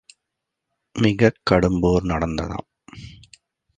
[0.99, 2.67] மிகக் கடும்போர் நடத்ததாம்.